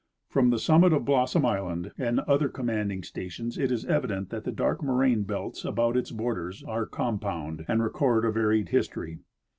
From 0.29 0.49
the 0.49 0.57
summit 0.57 0.93
of 0.93 1.05
Blossom 1.05 1.45
island 1.45 1.91
and 1.95 2.21
other 2.21 2.49
commanding 2.49 3.03
stations 3.03 3.55
it 3.59 3.71
is 3.71 3.85
evident 3.85 4.31
that 4.31 4.45
the 4.45 4.51
dark 4.51 4.81
moraine 4.81 5.21
belts 5.25 5.63
about 5.63 5.95
its 5.95 6.09
borders 6.09 6.63
are 6.63 6.87
compound 6.87 7.63
and 7.67 7.83
record 7.83 8.25
a 8.25 8.31
varied 8.31 8.69
history. 8.69 9.19